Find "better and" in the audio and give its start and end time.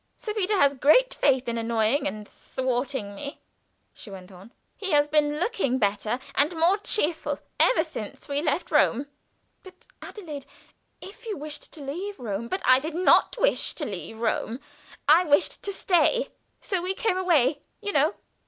5.77-6.55